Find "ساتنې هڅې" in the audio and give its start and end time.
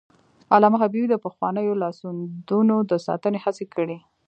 3.05-3.65